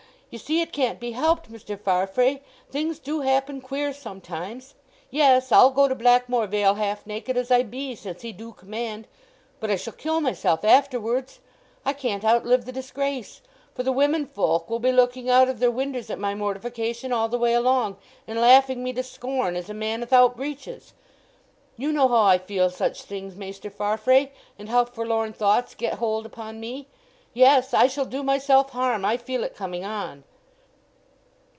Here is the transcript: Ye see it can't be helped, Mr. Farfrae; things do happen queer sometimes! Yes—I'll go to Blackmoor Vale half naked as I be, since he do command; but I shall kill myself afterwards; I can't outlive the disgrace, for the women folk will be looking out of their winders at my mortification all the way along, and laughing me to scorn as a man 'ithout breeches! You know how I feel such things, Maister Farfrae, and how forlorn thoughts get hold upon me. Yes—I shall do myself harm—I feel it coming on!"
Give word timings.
Ye 0.33 0.37
see 0.37 0.61
it 0.61 0.71
can't 0.71 0.97
be 0.97 1.11
helped, 1.11 1.51
Mr. 1.51 1.77
Farfrae; 1.77 2.39
things 2.69 2.99
do 2.99 3.19
happen 3.19 3.59
queer 3.59 3.91
sometimes! 3.91 4.75
Yes—I'll 5.09 5.71
go 5.71 5.89
to 5.89 5.93
Blackmoor 5.93 6.47
Vale 6.47 6.75
half 6.75 7.05
naked 7.05 7.35
as 7.35 7.51
I 7.51 7.63
be, 7.63 7.95
since 7.95 8.21
he 8.21 8.31
do 8.31 8.53
command; 8.53 9.07
but 9.59 9.69
I 9.69 9.75
shall 9.75 9.91
kill 9.91 10.21
myself 10.21 10.63
afterwards; 10.63 11.41
I 11.85 11.91
can't 11.91 12.23
outlive 12.23 12.63
the 12.63 12.71
disgrace, 12.71 13.41
for 13.75 13.83
the 13.83 13.91
women 13.91 14.25
folk 14.25 14.69
will 14.69 14.79
be 14.79 14.93
looking 14.93 15.29
out 15.29 15.49
of 15.49 15.59
their 15.59 15.69
winders 15.69 16.09
at 16.09 16.17
my 16.17 16.33
mortification 16.33 17.11
all 17.11 17.27
the 17.27 17.37
way 17.37 17.53
along, 17.53 17.97
and 18.25 18.39
laughing 18.39 18.85
me 18.85 18.93
to 18.93 19.03
scorn 19.03 19.57
as 19.57 19.69
a 19.69 19.73
man 19.73 20.01
'ithout 20.01 20.37
breeches! 20.37 20.93
You 21.75 21.91
know 21.91 22.07
how 22.07 22.23
I 22.23 22.37
feel 22.37 22.69
such 22.69 23.01
things, 23.03 23.35
Maister 23.35 23.69
Farfrae, 23.69 24.31
and 24.57 24.69
how 24.69 24.85
forlorn 24.85 25.33
thoughts 25.33 25.75
get 25.75 25.95
hold 25.95 26.25
upon 26.25 26.61
me. 26.61 26.87
Yes—I 27.33 27.87
shall 27.87 28.03
do 28.03 28.23
myself 28.23 28.71
harm—I 28.71 29.15
feel 29.15 29.45
it 29.45 29.55
coming 29.55 29.85
on!" 29.85 30.25